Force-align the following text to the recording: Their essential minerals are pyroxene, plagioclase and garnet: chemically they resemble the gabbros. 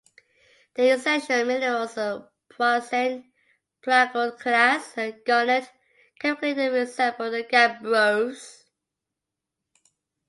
Their 0.73 0.95
essential 0.95 1.45
minerals 1.45 1.95
are 1.95 2.31
pyroxene, 2.49 3.29
plagioclase 3.83 4.97
and 4.97 5.23
garnet: 5.25 5.71
chemically 6.19 6.53
they 6.53 6.69
resemble 6.69 7.29
the 7.29 7.43
gabbros. 7.43 8.63